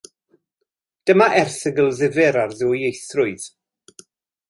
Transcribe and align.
Dyma 1.09 1.27
erthygl 1.41 1.91
ddifyr 1.99 2.41
ar 2.45 2.57
ddwyieithrwydd. 2.57 3.47